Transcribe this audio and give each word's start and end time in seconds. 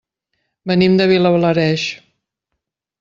Venim 0.71 0.95
de 1.01 1.07
Vilablareix. 1.11 1.85